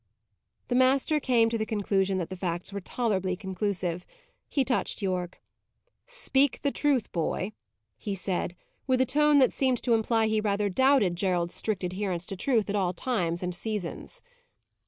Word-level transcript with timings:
The 0.69 0.73
master 0.73 1.19
came 1.19 1.47
to 1.49 1.59
the 1.59 1.63
conclusion 1.67 2.17
that 2.17 2.31
the 2.31 2.35
facts 2.35 2.73
were 2.73 2.81
tolerably 2.81 3.35
conclusive. 3.35 4.03
He 4.49 4.65
touched 4.65 5.03
Yorke. 5.03 5.39
"Speak 6.07 6.63
the 6.63 6.71
truth, 6.71 7.11
boy," 7.11 7.51
he 7.99 8.15
said, 8.15 8.55
with 8.87 8.99
a 8.99 9.05
tone 9.05 9.37
that 9.37 9.53
seemed 9.53 9.83
to 9.83 9.93
imply 9.93 10.25
he 10.25 10.41
rather 10.41 10.69
doubted 10.69 11.15
Gerald's 11.15 11.53
strict 11.53 11.83
adherence 11.83 12.25
to 12.25 12.35
truth 12.35 12.67
at 12.67 12.75
all 12.75 12.93
times 12.93 13.43
and 13.43 13.53
seasons. 13.53 14.23